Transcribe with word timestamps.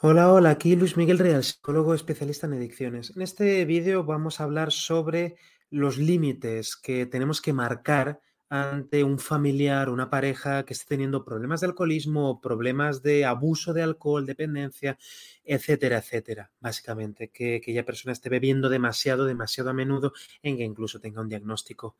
Hola, 0.00 0.32
hola, 0.32 0.50
aquí 0.50 0.74
Luis 0.76 0.96
Miguel 0.96 1.18
Real, 1.18 1.44
psicólogo 1.44 1.94
especialista 1.94 2.46
en 2.46 2.54
adicciones. 2.54 3.14
En 3.14 3.22
este 3.22 3.64
vídeo 3.64 4.04
vamos 4.04 4.40
a 4.40 4.44
hablar 4.44 4.72
sobre 4.72 5.36
los 5.70 5.98
límites 5.98 6.76
que 6.76 7.06
tenemos 7.06 7.40
que 7.40 7.52
marcar 7.52 8.20
ante 8.48 9.04
un 9.04 9.18
familiar, 9.18 9.88
una 9.88 10.10
pareja 10.10 10.64
que 10.64 10.74
esté 10.74 10.86
teniendo 10.88 11.24
problemas 11.24 11.60
de 11.60 11.68
alcoholismo, 11.68 12.40
problemas 12.40 13.02
de 13.02 13.24
abuso 13.24 13.72
de 13.72 13.82
alcohol, 13.82 14.26
dependencia, 14.26 14.98
etcétera, 15.44 15.98
etcétera. 15.98 16.50
Básicamente, 16.58 17.30
que 17.30 17.56
aquella 17.56 17.86
persona 17.86 18.12
esté 18.12 18.28
bebiendo 18.28 18.68
demasiado, 18.68 19.24
demasiado 19.24 19.70
a 19.70 19.74
menudo, 19.74 20.12
en 20.42 20.56
que 20.56 20.64
incluso 20.64 20.98
tenga 21.00 21.22
un 21.22 21.28
diagnóstico. 21.28 21.96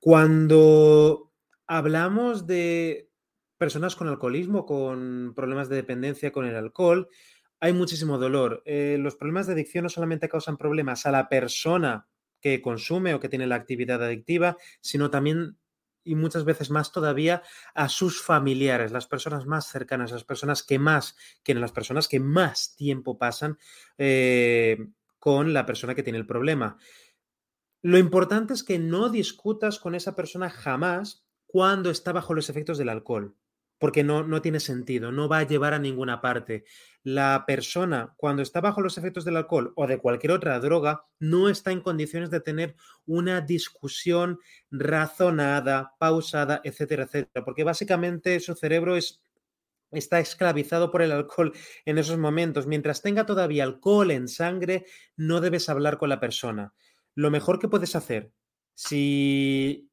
Cuando 0.00 1.30
hablamos 1.66 2.46
de 2.46 3.11
personas 3.62 3.94
con 3.94 4.08
alcoholismo, 4.08 4.66
con 4.66 5.34
problemas 5.36 5.68
de 5.68 5.76
dependencia 5.76 6.32
con 6.32 6.46
el 6.46 6.56
alcohol, 6.56 7.08
hay 7.60 7.72
muchísimo 7.72 8.18
dolor. 8.18 8.60
Eh, 8.66 8.96
los 8.98 9.14
problemas 9.14 9.46
de 9.46 9.52
adicción 9.52 9.84
no 9.84 9.88
solamente 9.88 10.28
causan 10.28 10.56
problemas 10.56 11.06
a 11.06 11.12
la 11.12 11.28
persona 11.28 12.08
que 12.40 12.60
consume 12.60 13.14
o 13.14 13.20
que 13.20 13.28
tiene 13.28 13.46
la 13.46 13.54
actividad 13.54 14.02
adictiva, 14.02 14.56
sino 14.80 15.10
también 15.10 15.58
y 16.02 16.16
muchas 16.16 16.44
veces 16.44 16.70
más 16.70 16.90
todavía 16.90 17.44
a 17.72 17.88
sus 17.88 18.20
familiares, 18.20 18.90
las 18.90 19.06
personas 19.06 19.46
más 19.46 19.68
cercanas, 19.68 20.10
las 20.10 20.24
personas 20.24 20.64
que 20.64 20.80
más 20.80 21.16
quieren, 21.44 21.60
las 21.60 21.70
personas 21.70 22.08
que 22.08 22.18
más 22.18 22.74
tiempo 22.74 23.16
pasan 23.16 23.58
eh, 23.96 24.88
con 25.20 25.52
la 25.52 25.66
persona 25.66 25.94
que 25.94 26.02
tiene 26.02 26.18
el 26.18 26.26
problema. 26.26 26.78
Lo 27.80 27.96
importante 27.98 28.54
es 28.54 28.64
que 28.64 28.80
no 28.80 29.08
discutas 29.08 29.78
con 29.78 29.94
esa 29.94 30.16
persona 30.16 30.50
jamás 30.50 31.24
cuando 31.46 31.90
está 31.90 32.10
bajo 32.10 32.34
los 32.34 32.50
efectos 32.50 32.76
del 32.76 32.88
alcohol 32.88 33.36
porque 33.82 34.04
no, 34.04 34.22
no 34.22 34.40
tiene 34.40 34.60
sentido, 34.60 35.10
no 35.10 35.28
va 35.28 35.38
a 35.38 35.42
llevar 35.42 35.74
a 35.74 35.80
ninguna 35.80 36.20
parte. 36.20 36.64
La 37.02 37.42
persona, 37.48 38.14
cuando 38.16 38.40
está 38.40 38.60
bajo 38.60 38.80
los 38.80 38.96
efectos 38.96 39.24
del 39.24 39.36
alcohol 39.36 39.72
o 39.74 39.88
de 39.88 39.98
cualquier 39.98 40.30
otra 40.30 40.60
droga, 40.60 41.06
no 41.18 41.48
está 41.48 41.72
en 41.72 41.80
condiciones 41.80 42.30
de 42.30 42.38
tener 42.38 42.76
una 43.06 43.40
discusión 43.40 44.38
razonada, 44.70 45.96
pausada, 45.98 46.60
etcétera, 46.62 47.02
etcétera, 47.02 47.44
porque 47.44 47.64
básicamente 47.64 48.38
su 48.38 48.54
cerebro 48.54 48.94
es 48.94 49.20
está 49.90 50.20
esclavizado 50.20 50.92
por 50.92 51.02
el 51.02 51.10
alcohol 51.10 51.52
en 51.84 51.98
esos 51.98 52.18
momentos. 52.18 52.68
Mientras 52.68 53.02
tenga 53.02 53.26
todavía 53.26 53.64
alcohol 53.64 54.12
en 54.12 54.28
sangre, 54.28 54.86
no 55.16 55.40
debes 55.40 55.68
hablar 55.68 55.98
con 55.98 56.08
la 56.08 56.20
persona. 56.20 56.72
Lo 57.16 57.32
mejor 57.32 57.58
que 57.58 57.66
puedes 57.66 57.96
hacer, 57.96 58.30
si 58.74 59.90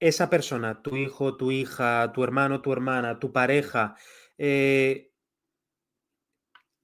esa 0.00 0.30
persona, 0.30 0.82
tu 0.82 0.96
hijo, 0.96 1.36
tu 1.36 1.50
hija, 1.50 2.12
tu 2.12 2.24
hermano, 2.24 2.62
tu 2.62 2.72
hermana, 2.72 3.18
tu 3.18 3.32
pareja, 3.32 3.96
eh, 4.38 5.12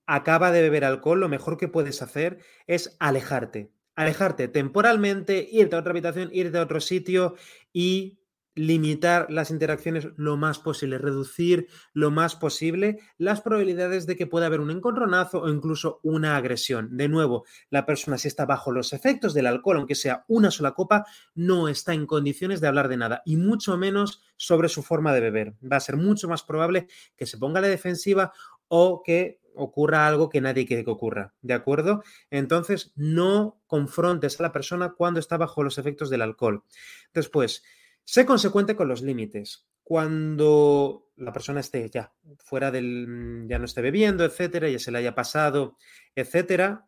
acaba 0.07 0.51
de 0.51 0.63
beber 0.63 0.85
alcohol, 0.85 1.21
lo 1.21 1.29
mejor 1.29 1.57
que 1.57 1.69
puedes 1.69 2.03
hacer 2.03 2.39
es 2.67 2.97
alejarte. 2.99 3.73
Alejarte 3.95 4.49
temporalmente, 4.49 5.49
irte 5.51 5.77
a 5.77 5.81
otra 5.81 5.91
habitación, 5.91 6.31
irte 6.33 6.59
a 6.59 6.63
otro 6.63 6.81
sitio 6.81 7.35
y 7.73 8.20
limitar 8.55 9.31
las 9.31 9.51
interacciones 9.51 10.09
lo 10.17 10.37
más 10.37 10.59
posible, 10.59 10.99
reducir 10.99 11.69
lo 11.93 12.11
más 12.11 12.37
posible 12.37 12.99
las 13.17 13.41
probabilidades 13.41 14.07
de 14.07 14.17
que 14.17 14.27
pueda 14.27 14.47
haber 14.47 14.61
un 14.61 14.71
encontronazo 14.71 15.43
o 15.43 15.49
incluso 15.49 16.01
una 16.03 16.37
agresión. 16.37 16.97
De 16.97 17.09
nuevo, 17.09 17.45
la 17.71 17.87
persona 17.87 18.19
si 18.19 18.29
está 18.29 18.47
bajo 18.47 18.73
los 18.73 18.93
efectos 18.93 19.35
del 19.35 19.47
alcohol, 19.47 19.77
aunque 19.79 19.95
sea 19.95 20.25
una 20.29 20.51
sola 20.51 20.73
copa, 20.73 21.07
no 21.35 21.69
está 21.69 21.95
en 21.95 22.07
condiciones 22.07 22.61
de 22.61 22.69
hablar 22.69 22.89
de 22.89 22.97
nada 22.97 23.23
y 23.25 23.37
mucho 23.37 23.77
menos 23.77 24.23
sobre 24.37 24.69
su 24.69 24.83
forma 24.83 25.15
de 25.15 25.21
beber. 25.21 25.55
Va 25.61 25.77
a 25.77 25.81
ser 25.81 25.97
mucho 25.97 26.29
más 26.29 26.43
probable 26.43 26.89
que 27.17 27.27
se 27.27 27.39
ponga 27.39 27.59
a 27.59 27.63
la 27.63 27.69
defensiva 27.69 28.33
o 28.69 29.03
que 29.03 29.41
ocurra 29.55 30.07
algo 30.07 30.29
que 30.29 30.41
nadie 30.41 30.67
quiere 30.67 30.85
que 30.85 30.91
ocurra, 30.91 31.35
¿de 31.43 31.55
acuerdo? 31.55 32.03
Entonces, 32.31 32.93
no 32.97 33.61
confrontes 33.67 34.39
a 34.39 34.45
la 34.45 34.53
persona 34.53 34.95
cuando 34.97 35.21
está 35.21 35.37
bajo 35.37 35.63
los 35.63 35.79
efectos 35.79 36.09
del 36.11 36.23
alcohol. 36.23 36.65
Después, 37.13 37.63
Sé 38.05 38.27
consecuente 38.27 38.77
con 38.77 38.89
los 38.89 39.03
límites. 39.03 39.67
Cuando 39.83 41.11
la 41.17 41.33
persona 41.33 41.61
esté 41.61 41.89
ya 41.91 42.13
fuera 42.39 42.71
del, 42.71 43.07
mm, 43.09 43.49
ya 43.49 43.59
no 43.59 43.65
esté 43.65 43.83
bebiendo, 43.83 44.25
etcétera, 44.25 44.69
ya 44.69 44.79
se 44.79 44.91
le 44.91 44.99
haya 44.99 45.15
pasado, 45.15 45.77
etcétera, 46.15 46.87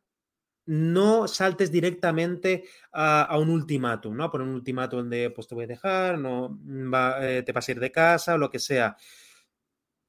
no 0.66 1.26
saltes 1.26 1.72
directamente 1.72 2.64
a, 2.92 3.36
un 3.38 3.50
ultimátum, 3.50 4.16
¿no? 4.16 4.24
A 4.24 4.30
poner 4.30 4.46
un 4.46 4.54
ultimátum 4.54 5.00
donde 5.00 5.30
pues 5.30 5.48
te 5.48 5.54
voy 5.54 5.64
a 5.64 5.68
dejar, 5.68 6.18
no 6.18 6.50
mm, 6.50 6.94
eh, 7.20 7.42
te 7.44 7.52
vas 7.52 7.68
a 7.68 7.72
ir 7.72 7.80
de 7.80 7.92
casa 7.92 8.34
o 8.34 8.38
lo 8.38 8.50
que 8.50 8.58
sea. 8.58 8.96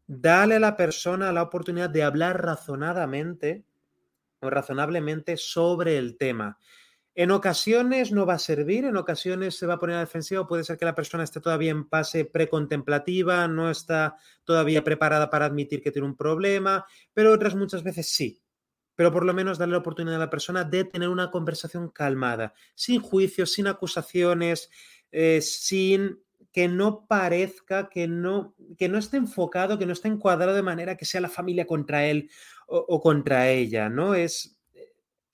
Dale 0.06 0.56
a 0.56 0.60
la 0.60 0.76
persona 0.76 1.32
la 1.32 1.44
oportunidad 1.44 1.90
de 1.90 2.04
hablar 2.04 2.44
razonadamente 2.44 3.64
o 4.42 4.50
razonablemente 4.50 5.38
sobre 5.38 5.98
el 5.98 6.18
tema. 6.18 6.58
En 7.16 7.30
ocasiones 7.30 8.12
no 8.12 8.26
va 8.26 8.34
a 8.36 8.40
servir, 8.40 8.86
en 8.86 8.98
ocasiones 8.98 9.56
se 9.56 9.68
va 9.68 9.76
a 9.76 9.80
poner 9.80 9.98
a 9.98 10.00
defensiva, 10.00 10.48
puede 10.48 10.64
ser 10.64 10.80
que 10.80 10.86
la 10.86 10.96
persona 10.96 11.24
esté 11.24 11.40
todavía 11.40 11.70
en 11.70 11.88
fase 11.88 12.26
precontemplativa, 12.26 13.48
no 13.48 13.70
está 13.70 14.18
todavía 14.44 14.84
preparada 14.84 15.30
para 15.30 15.46
admitir 15.46 15.84
que 15.84 15.92
tiene 15.92 16.08
un 16.08 16.16
problema, 16.16 16.88
pero 17.14 17.32
otras 17.32 17.54
muchas 17.54 17.84
veces 17.84 18.10
sí. 18.10 18.42
Pero 18.96 19.12
por 19.12 19.26
lo 19.26 19.34
menos 19.34 19.60
darle 19.60 19.74
la 19.74 19.80
oportunidad 19.80 20.16
a 20.16 20.26
la 20.26 20.30
persona 20.30 20.64
de 20.64 20.86
tener 20.86 21.08
una 21.08 21.30
conversación 21.30 21.90
calmada, 21.90 22.56
sin 22.74 23.00
juicios, 23.00 23.52
sin 23.52 23.68
acusaciones, 23.68 24.72
eh, 25.12 25.40
sin 25.42 26.20
que 26.52 26.68
no 26.68 27.06
parezca, 27.06 27.90
que 27.90 28.08
no, 28.08 28.56
que 28.76 28.90
no 28.90 28.98
esté 28.98 29.18
enfocado, 29.18 29.78
que 29.78 29.86
no 29.86 29.94
esté 29.94 30.08
encuadrado 30.08 30.56
de 30.56 30.64
manera 30.64 30.98
que 30.98 31.06
sea 31.06 31.22
la 31.22 31.30
familia 31.30 31.68
contra 31.68 32.08
él 32.08 32.32
o, 32.68 32.78
o 32.78 33.02
contra 33.02 33.50
ella, 33.50 33.88
¿no? 33.90 34.16
Es, 34.16 34.60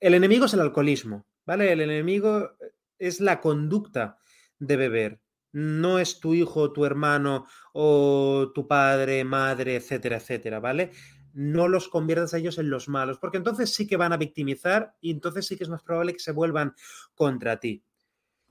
el 0.01 0.13
enemigo 0.13 0.45
es 0.45 0.53
el 0.53 0.61
alcoholismo 0.61 1.25
¿vale? 1.45 1.71
El 1.71 1.81
enemigo 1.81 2.51
es 2.97 3.19
la 3.19 3.41
conducta 3.41 4.19
de 4.59 4.75
beber, 4.75 5.21
no 5.51 5.99
es 5.99 6.19
tu 6.19 6.33
hijo, 6.33 6.71
tu 6.71 6.85
hermano 6.85 7.45
o 7.73 8.51
tu 8.53 8.67
padre, 8.67 9.23
madre, 9.23 9.75
etcétera, 9.75 10.17
etcétera, 10.17 10.59
¿vale? 10.59 10.91
No 11.33 11.67
los 11.67 11.87
conviertas 11.87 12.33
a 12.33 12.37
ellos 12.37 12.57
en 12.57 12.69
los 12.69 12.89
malos, 12.89 13.17
porque 13.19 13.37
entonces 13.37 13.73
sí 13.73 13.87
que 13.87 13.97
van 13.97 14.13
a 14.13 14.17
victimizar 14.17 14.95
y 14.99 15.11
entonces 15.11 15.47
sí 15.47 15.57
que 15.57 15.63
es 15.63 15.69
más 15.69 15.83
probable 15.83 16.13
que 16.13 16.19
se 16.19 16.31
vuelvan 16.31 16.75
contra 17.15 17.59
ti. 17.59 17.83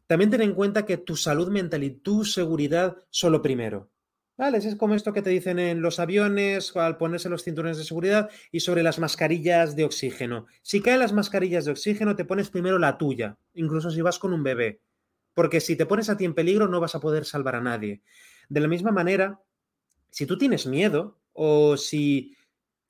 También 0.06 0.30
ten 0.30 0.40
en 0.40 0.54
cuenta 0.54 0.86
que 0.86 0.96
tu 0.96 1.16
salud 1.16 1.48
mental 1.50 1.84
y 1.84 1.90
tu 1.90 2.24
seguridad 2.24 2.96
son 3.10 3.32
lo 3.32 3.42
primero. 3.42 3.90
¿Vale? 4.38 4.58
Es 4.58 4.76
como 4.76 4.94
esto 4.94 5.12
que 5.12 5.20
te 5.20 5.30
dicen 5.30 5.58
en 5.58 5.82
los 5.82 5.98
aviones 5.98 6.74
al 6.76 6.96
ponerse 6.96 7.28
los 7.28 7.42
cinturones 7.42 7.76
de 7.76 7.82
seguridad 7.82 8.30
y 8.52 8.60
sobre 8.60 8.84
las 8.84 9.00
mascarillas 9.00 9.74
de 9.74 9.84
oxígeno. 9.84 10.46
Si 10.62 10.80
caen 10.80 11.00
las 11.00 11.12
mascarillas 11.12 11.64
de 11.64 11.72
oxígeno, 11.72 12.14
te 12.14 12.24
pones 12.24 12.48
primero 12.48 12.78
la 12.78 12.98
tuya, 12.98 13.36
incluso 13.54 13.90
si 13.90 14.00
vas 14.00 14.20
con 14.20 14.32
un 14.32 14.44
bebé. 14.44 14.80
Porque 15.34 15.60
si 15.60 15.74
te 15.74 15.86
pones 15.86 16.08
a 16.08 16.16
ti 16.16 16.24
en 16.24 16.34
peligro, 16.34 16.68
no 16.68 16.78
vas 16.78 16.94
a 16.94 17.00
poder 17.00 17.24
salvar 17.24 17.56
a 17.56 17.60
nadie. 17.60 18.02
De 18.48 18.60
la 18.60 18.68
misma 18.68 18.92
manera, 18.92 19.40
si 20.12 20.24
tú 20.24 20.38
tienes 20.38 20.68
miedo 20.68 21.18
o 21.32 21.76
si 21.76 22.36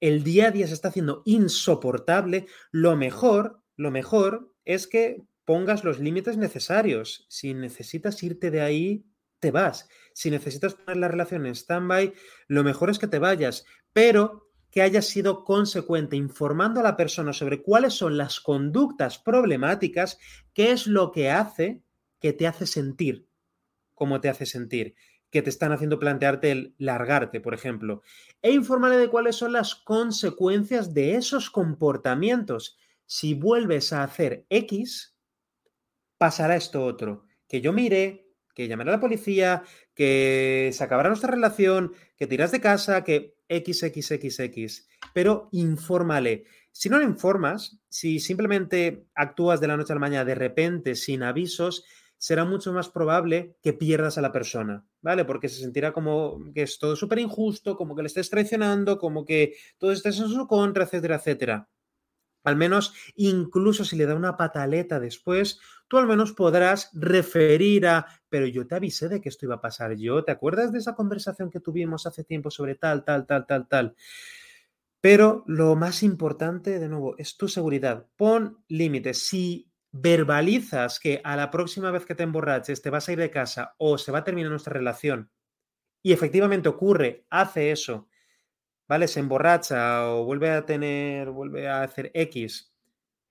el 0.00 0.24
día 0.24 0.48
a 0.48 0.50
día 0.50 0.66
se 0.66 0.74
está 0.74 0.88
haciendo 0.88 1.22
insoportable, 1.24 2.46
lo 2.72 2.94
mejor, 2.94 3.62
lo 3.74 3.90
mejor 3.90 4.52
es 4.66 4.86
que 4.86 5.22
pongas 5.46 5.82
los 5.82 5.98
límites 5.98 6.36
necesarios. 6.36 7.24
Si 7.30 7.54
necesitas 7.54 8.22
irte 8.22 8.50
de 8.50 8.60
ahí, 8.60 9.06
te 9.40 9.50
vas. 9.50 9.88
Si 10.12 10.30
necesitas 10.30 10.74
poner 10.74 10.96
la 10.96 11.08
relación 11.08 11.46
en 11.46 11.54
stand-by, 11.54 12.12
lo 12.48 12.64
mejor 12.64 12.90
es 12.90 12.98
que 12.98 13.06
te 13.06 13.18
vayas, 13.18 13.64
pero 13.92 14.48
que 14.70 14.82
hayas 14.82 15.06
sido 15.06 15.44
consecuente 15.44 16.16
informando 16.16 16.80
a 16.80 16.82
la 16.82 16.96
persona 16.96 17.32
sobre 17.32 17.62
cuáles 17.62 17.94
son 17.94 18.16
las 18.16 18.40
conductas 18.40 19.18
problemáticas, 19.18 20.18
qué 20.52 20.72
es 20.72 20.86
lo 20.86 21.12
que 21.12 21.30
hace 21.30 21.82
que 22.20 22.32
te 22.32 22.46
hace 22.46 22.66
sentir, 22.66 23.28
cómo 23.94 24.20
te 24.20 24.28
hace 24.28 24.44
sentir, 24.44 24.94
que 25.30 25.42
te 25.42 25.50
están 25.50 25.72
haciendo 25.72 25.98
plantearte 25.98 26.50
el 26.50 26.74
largarte, 26.78 27.40
por 27.40 27.54
ejemplo, 27.54 28.02
e 28.42 28.52
informarle 28.52 28.98
de 28.98 29.08
cuáles 29.08 29.36
son 29.36 29.52
las 29.52 29.74
consecuencias 29.74 30.94
de 30.94 31.16
esos 31.16 31.50
comportamientos. 31.50 32.78
Si 33.06 33.34
vuelves 33.34 33.92
a 33.92 34.02
hacer 34.02 34.46
X, 34.48 35.16
pasará 36.18 36.56
esto 36.56 36.84
otro. 36.84 37.24
Que 37.46 37.60
yo 37.60 37.72
mire, 37.72 38.27
que 38.58 38.66
llamar 38.66 38.88
a 38.88 38.92
la 38.92 39.00
policía, 39.00 39.62
que 39.94 40.70
se 40.72 40.82
acabará 40.82 41.08
nuestra 41.08 41.30
relación, 41.30 41.92
que 42.16 42.26
tiras 42.26 42.50
de 42.50 42.60
casa, 42.60 43.04
que 43.04 43.36
XXXX. 43.48 44.88
Pero 45.14 45.48
infórmale. 45.52 46.44
Si 46.72 46.88
no 46.88 46.98
le 46.98 47.04
informas, 47.04 47.78
si 47.88 48.18
simplemente 48.18 49.06
actúas 49.14 49.60
de 49.60 49.68
la 49.68 49.76
noche 49.76 49.92
a 49.92 49.96
la 49.96 50.00
mañana 50.00 50.24
de 50.24 50.34
repente 50.34 50.96
sin 50.96 51.22
avisos, 51.22 51.84
será 52.16 52.44
mucho 52.44 52.72
más 52.72 52.88
probable 52.88 53.54
que 53.62 53.74
pierdas 53.74 54.18
a 54.18 54.22
la 54.22 54.32
persona, 54.32 54.84
¿vale? 55.02 55.24
Porque 55.24 55.48
se 55.48 55.60
sentirá 55.60 55.92
como 55.92 56.40
que 56.52 56.62
es 56.62 56.80
todo 56.80 56.96
súper 56.96 57.20
injusto, 57.20 57.76
como 57.76 57.94
que 57.94 58.02
le 58.02 58.08
estés 58.08 58.28
traicionando, 58.28 58.98
como 58.98 59.24
que 59.24 59.54
todo 59.78 59.92
estés 59.92 60.18
en 60.18 60.28
su 60.28 60.48
contra, 60.48 60.82
etcétera, 60.82 61.16
etcétera. 61.16 61.68
Al 62.44 62.56
menos, 62.56 62.94
incluso 63.14 63.84
si 63.84 63.96
le 63.96 64.06
da 64.06 64.14
una 64.14 64.36
pataleta 64.36 65.00
después, 65.00 65.60
tú 65.88 65.98
al 65.98 66.06
menos 66.06 66.32
podrás 66.32 66.90
referir 66.94 67.86
a, 67.86 68.06
pero 68.28 68.46
yo 68.46 68.66
te 68.66 68.76
avisé 68.76 69.08
de 69.08 69.20
que 69.20 69.28
esto 69.28 69.46
iba 69.46 69.56
a 69.56 69.60
pasar 69.60 69.96
yo, 69.96 70.24
¿te 70.24 70.32
acuerdas 70.32 70.72
de 70.72 70.78
esa 70.78 70.94
conversación 70.94 71.50
que 71.50 71.60
tuvimos 71.60 72.06
hace 72.06 72.24
tiempo 72.24 72.50
sobre 72.50 72.74
tal, 72.74 73.04
tal, 73.04 73.26
tal, 73.26 73.46
tal, 73.46 73.68
tal? 73.68 73.96
Pero 75.00 75.44
lo 75.46 75.76
más 75.76 76.02
importante, 76.02 76.78
de 76.78 76.88
nuevo, 76.88 77.16
es 77.18 77.36
tu 77.36 77.48
seguridad. 77.48 78.06
Pon 78.16 78.64
límites. 78.68 79.26
Si 79.26 79.70
verbalizas 79.92 80.98
que 81.00 81.20
a 81.24 81.36
la 81.36 81.50
próxima 81.50 81.90
vez 81.90 82.04
que 82.04 82.14
te 82.14 82.24
emborraches 82.24 82.82
te 82.82 82.90
vas 82.90 83.08
a 83.08 83.12
ir 83.12 83.18
de 83.18 83.30
casa 83.30 83.74
o 83.78 83.96
se 83.96 84.12
va 84.12 84.18
a 84.18 84.24
terminar 84.24 84.50
nuestra 84.50 84.72
relación 84.72 85.30
y 86.02 86.12
efectivamente 86.12 86.68
ocurre, 86.68 87.26
hace 87.30 87.70
eso, 87.70 88.07
¿vale? 88.88 89.06
Se 89.08 89.20
emborracha 89.20 90.10
o 90.12 90.24
vuelve 90.24 90.50
a 90.50 90.64
tener, 90.66 91.30
vuelve 91.30 91.68
a 91.68 91.82
hacer 91.82 92.10
X 92.14 92.72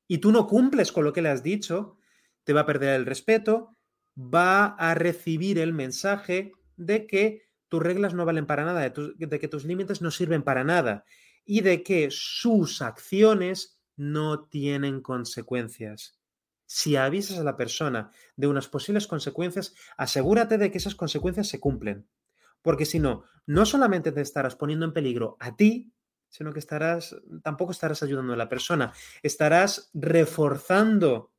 y 0.07 0.19
tú 0.19 0.31
no 0.31 0.47
cumples 0.47 0.91
con 0.91 1.03
lo 1.03 1.13
que 1.13 1.21
le 1.21 1.29
has 1.29 1.43
dicho, 1.43 1.97
te 2.43 2.53
va 2.53 2.61
a 2.61 2.65
perder 2.65 2.95
el 2.95 3.05
respeto, 3.05 3.75
va 4.17 4.67
a 4.67 4.95
recibir 4.95 5.59
el 5.59 5.73
mensaje 5.73 6.53
de 6.77 7.05
que 7.05 7.43
tus 7.67 7.83
reglas 7.83 8.13
no 8.13 8.25
valen 8.25 8.45
para 8.45 8.63
nada, 8.63 8.89
de, 8.89 9.39
que 9.39 9.47
tus 9.47 9.65
límites 9.65 10.01
no 10.01 10.11
sirven 10.11 10.43
para 10.43 10.63
nada 10.63 11.03
y 11.45 11.61
de 11.61 11.83
que 11.83 12.07
sus 12.09 12.81
acciones 12.81 13.81
no 13.97 14.45
tienen 14.45 15.01
consecuencias. 15.01 16.17
Si 16.65 16.95
avisas 16.95 17.39
a 17.39 17.43
la 17.43 17.57
persona 17.57 18.11
de 18.35 18.47
unas 18.47 18.67
posibles 18.67 19.07
consecuencias, 19.07 19.73
asegúrate 19.97 20.57
de 20.57 20.71
que 20.71 20.77
esas 20.77 20.95
consecuencias 20.95 21.47
se 21.47 21.59
cumplen. 21.59 22.07
Porque 22.61 22.85
si 22.85 22.99
no, 22.99 23.23
no 23.47 23.65
solamente 23.65 24.11
te 24.11 24.21
estarás 24.21 24.55
poniendo 24.55 24.85
en 24.85 24.93
peligro 24.93 25.37
a 25.39 25.55
ti, 25.55 25.91
sino 26.29 26.53
que 26.53 26.59
estarás, 26.59 27.15
tampoco 27.41 27.71
estarás 27.71 28.03
ayudando 28.03 28.33
a 28.33 28.37
la 28.37 28.49
persona, 28.49 28.93
estarás 29.23 29.89
reforzando 29.93 31.33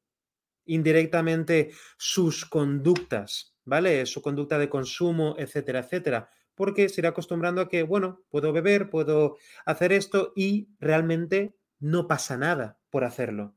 indirectamente 0.65 1.71
sus 1.97 2.45
conductas, 2.45 3.55
¿vale? 3.65 4.07
Su 4.07 4.23
conducta 4.23 4.59
de 4.59 4.69
consumo, 4.69 5.37
etcétera, 5.39 5.81
etcétera. 5.81 6.31
Porque 6.55 6.89
se 6.89 7.01
irá 7.01 7.11
acostumbrando 7.11 7.61
a 7.61 7.69
que, 7.69 7.85
bueno, 7.85 8.25
puedo 8.31 8.53
beber, 8.53 8.91
puedo 8.91 9.37
hacer 9.65 9.93
esto 9.93 10.33
y 10.35 10.71
realmente 10.81 11.57
no 11.79 12.09
pasa 12.09 12.37
nada 12.37 12.81
por 12.91 13.05
hacerlo. 13.05 13.55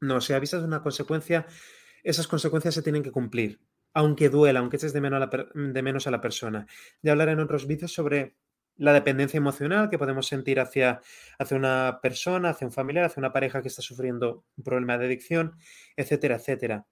No, 0.00 0.20
si 0.20 0.32
avisas 0.32 0.62
de 0.62 0.66
una 0.66 0.82
consecuencia, 0.82 1.46
esas 2.02 2.26
consecuencias 2.26 2.74
se 2.74 2.82
tienen 2.82 3.04
que 3.04 3.12
cumplir, 3.12 3.60
aunque 3.94 4.28
duela, 4.28 4.60
aunque 4.60 4.76
eches 4.76 4.92
de 4.92 5.00
menos 5.00 5.22
a 5.22 5.26
la, 5.26 5.46
de 5.54 5.82
menos 5.82 6.06
a 6.06 6.10
la 6.10 6.20
persona. 6.20 6.66
Ya 7.02 7.12
hablaré 7.12 7.32
en 7.32 7.40
otros 7.40 7.66
vídeos 7.66 7.92
sobre 7.92 8.36
la 8.76 8.92
dependencia 8.92 9.36
emocional 9.38 9.90
que 9.90 9.98
podemos 9.98 10.26
sentir 10.26 10.58
hacia, 10.58 11.00
hacia 11.38 11.56
una 11.56 12.00
persona, 12.02 12.50
hacia 12.50 12.66
un 12.66 12.72
familiar, 12.72 13.04
hacia 13.04 13.20
una 13.20 13.32
pareja 13.32 13.62
que 13.62 13.68
está 13.68 13.82
sufriendo 13.82 14.44
un 14.56 14.64
problema 14.64 14.98
de 14.98 15.06
adicción, 15.06 15.56
etcétera, 15.96 16.36
etcétera. 16.36 16.86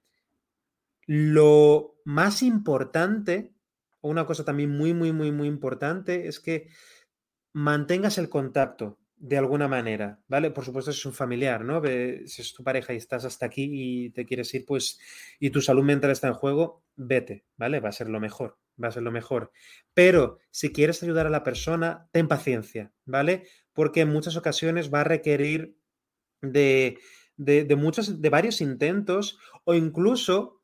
Lo 1.06 1.96
más 2.04 2.42
importante, 2.42 3.52
o 4.00 4.10
una 4.10 4.26
cosa 4.26 4.44
también 4.44 4.70
muy, 4.70 4.94
muy, 4.94 5.12
muy, 5.12 5.32
muy 5.32 5.48
importante, 5.48 6.28
es 6.28 6.38
que 6.38 6.68
mantengas 7.52 8.18
el 8.18 8.28
contacto 8.28 8.99
de 9.20 9.36
alguna 9.36 9.68
manera, 9.68 10.18
¿vale? 10.28 10.50
Por 10.50 10.64
supuesto, 10.64 10.90
si 10.92 10.98
es 10.98 11.06
un 11.06 11.12
familiar, 11.12 11.62
¿no? 11.62 11.82
Si 11.82 12.40
es 12.40 12.54
tu 12.54 12.64
pareja 12.64 12.94
y 12.94 12.96
estás 12.96 13.26
hasta 13.26 13.44
aquí 13.44 13.68
y 13.70 14.10
te 14.10 14.24
quieres 14.24 14.52
ir, 14.54 14.64
pues, 14.64 14.98
y 15.38 15.50
tu 15.50 15.60
salud 15.60 15.84
mental 15.84 16.10
está 16.10 16.26
en 16.28 16.34
juego, 16.34 16.82
vete, 16.96 17.44
¿vale? 17.58 17.80
Va 17.80 17.90
a 17.90 17.92
ser 17.92 18.08
lo 18.08 18.18
mejor, 18.18 18.58
va 18.82 18.88
a 18.88 18.92
ser 18.92 19.02
lo 19.02 19.12
mejor. 19.12 19.52
Pero 19.92 20.38
si 20.50 20.72
quieres 20.72 21.02
ayudar 21.02 21.26
a 21.26 21.30
la 21.30 21.44
persona, 21.44 22.08
ten 22.12 22.28
paciencia, 22.28 22.94
¿vale? 23.04 23.46
Porque 23.74 24.00
en 24.00 24.08
muchas 24.08 24.36
ocasiones 24.36 24.92
va 24.92 25.02
a 25.02 25.04
requerir 25.04 25.76
de, 26.40 26.98
de 27.36 27.76
muchos, 27.76 28.22
de 28.22 28.30
varios 28.30 28.62
intentos 28.62 29.38
o 29.64 29.74
incluso 29.74 30.62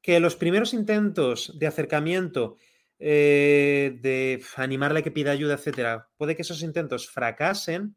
que 0.00 0.18
los 0.18 0.34
primeros 0.34 0.72
intentos 0.72 1.58
de 1.58 1.66
acercamiento 1.66 2.56
eh, 3.04 3.98
de 4.00 4.40
animarle 4.54 5.00
a 5.00 5.02
que 5.02 5.10
pida 5.10 5.32
ayuda, 5.32 5.54
etcétera, 5.54 6.08
puede 6.16 6.36
que 6.36 6.42
esos 6.42 6.62
intentos 6.62 7.10
fracasen, 7.10 7.96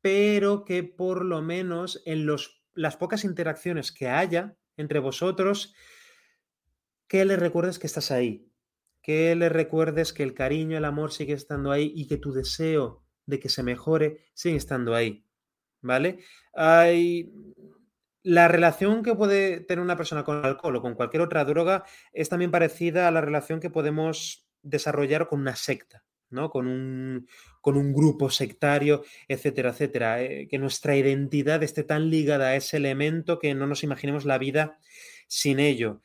pero 0.00 0.64
que 0.64 0.84
por 0.84 1.24
lo 1.24 1.42
menos 1.42 2.00
en 2.06 2.24
los, 2.24 2.62
las 2.74 2.96
pocas 2.96 3.24
interacciones 3.24 3.90
que 3.90 4.08
haya 4.08 4.56
entre 4.76 5.00
vosotros, 5.00 5.74
que 7.08 7.24
le 7.24 7.34
recuerdes 7.34 7.80
que 7.80 7.88
estás 7.88 8.12
ahí, 8.12 8.48
que 9.02 9.34
le 9.34 9.48
recuerdes 9.48 10.12
que 10.12 10.22
el 10.22 10.34
cariño, 10.34 10.78
el 10.78 10.84
amor 10.84 11.10
sigue 11.10 11.32
estando 11.32 11.72
ahí 11.72 11.92
y 11.92 12.06
que 12.06 12.18
tu 12.18 12.32
deseo 12.32 13.04
de 13.26 13.40
que 13.40 13.48
se 13.48 13.64
mejore 13.64 14.30
sigue 14.32 14.58
estando 14.58 14.94
ahí. 14.94 15.26
¿Vale? 15.80 16.20
Hay 16.54 17.32
la 18.22 18.48
relación 18.48 19.02
que 19.02 19.14
puede 19.14 19.60
tener 19.60 19.82
una 19.82 19.96
persona 19.96 20.24
con 20.24 20.44
alcohol 20.44 20.76
o 20.76 20.82
con 20.82 20.94
cualquier 20.94 21.22
otra 21.22 21.44
droga 21.44 21.84
es 22.12 22.28
también 22.28 22.50
parecida 22.50 23.08
a 23.08 23.10
la 23.10 23.20
relación 23.20 23.60
que 23.60 23.70
podemos 23.70 24.46
desarrollar 24.62 25.28
con 25.28 25.40
una 25.40 25.56
secta, 25.56 26.04
¿no? 26.30 26.50
Con 26.50 26.68
un, 26.68 27.26
con 27.60 27.76
un 27.76 27.92
grupo 27.92 28.30
sectario, 28.30 29.02
etcétera, 29.26 29.70
etcétera. 29.70 30.22
Eh, 30.22 30.46
que 30.48 30.58
nuestra 30.58 30.96
identidad 30.96 31.62
esté 31.62 31.82
tan 31.82 32.10
ligada 32.10 32.48
a 32.48 32.56
ese 32.56 32.76
elemento 32.76 33.38
que 33.38 33.54
no 33.54 33.66
nos 33.66 33.82
imaginemos 33.82 34.24
la 34.24 34.38
vida 34.38 34.78
sin 35.26 35.58
ello. 35.58 36.00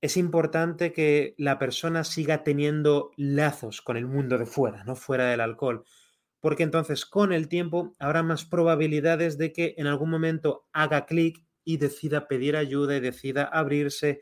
Es 0.00 0.16
importante 0.16 0.92
que 0.92 1.34
la 1.36 1.58
persona 1.58 2.04
siga 2.04 2.44
teniendo 2.44 3.10
lazos 3.16 3.82
con 3.82 3.96
el 3.96 4.06
mundo 4.06 4.38
de 4.38 4.46
fuera, 4.46 4.84
no 4.84 4.94
fuera 4.94 5.26
del 5.26 5.40
alcohol 5.40 5.84
porque 6.38 6.62
entonces 6.62 7.06
con 7.06 7.32
el 7.32 7.48
tiempo 7.48 7.94
habrá 7.98 8.22
más 8.22 8.44
probabilidades 8.44 9.36
de 9.36 9.52
que 9.52 9.74
en 9.78 9.88
algún 9.88 10.10
momento 10.10 10.68
haga 10.72 11.06
clic 11.06 11.45
y 11.66 11.76
decida 11.76 12.28
pedir 12.28 12.56
ayuda 12.56 12.96
y 12.96 13.00
decida 13.00 13.44
abrirse, 13.44 14.20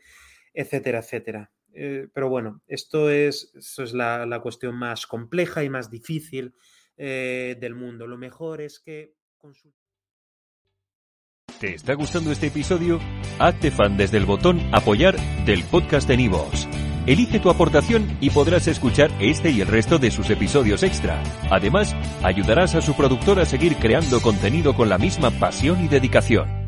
etcétera, 0.53 0.99
etcétera. 0.99 1.51
Eh, 1.73 2.07
pero 2.11 2.27
bueno, 2.27 2.61
esto 2.67 3.09
es, 3.09 3.53
es 3.55 3.93
la, 3.93 4.39
cuestión 4.41 4.75
más 4.75 5.05
compleja 5.05 5.63
y 5.63 5.69
más 5.69 5.89
difícil 5.89 6.55
eh, 6.97 7.55
del 7.59 7.75
mundo. 7.75 8.07
Lo 8.07 8.17
mejor 8.17 8.61
es 8.61 8.79
que... 8.79 9.13
¿Te 11.59 11.75
está 11.75 11.93
gustando 11.93 12.31
este 12.31 12.47
episodio? 12.47 12.99
Hazte 13.39 13.69
fan 13.69 13.95
desde 13.95 14.17
el 14.17 14.25
botón 14.25 14.59
apoyar 14.73 15.15
del 15.45 15.63
podcast 15.65 16.07
de 16.07 16.17
Nivos. 16.17 16.67
Elige 17.05 17.39
tu 17.39 17.51
aportación 17.51 18.17
y 18.19 18.31
podrás 18.31 18.67
escuchar 18.67 19.11
este 19.19 19.51
y 19.51 19.61
el 19.61 19.67
resto 19.67 19.99
de 19.99 20.09
sus 20.09 20.31
episodios 20.31 20.81
extra. 20.81 21.21
Además, 21.51 21.95
ayudarás 22.23 22.73
a 22.73 22.81
su 22.81 22.95
productor 22.95 23.39
a 23.39 23.45
seguir 23.45 23.75
creando 23.75 24.19
contenido 24.19 24.75
con 24.75 24.89
la 24.89 24.97
misma 24.97 25.29
pasión 25.29 25.85
y 25.85 25.87
dedicación. 25.87 26.64